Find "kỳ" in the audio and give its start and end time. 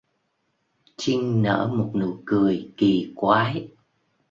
2.77-3.13